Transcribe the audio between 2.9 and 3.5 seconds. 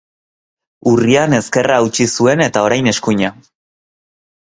eskuina.